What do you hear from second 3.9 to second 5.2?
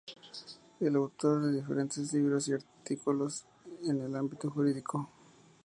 el ámbito jurídico.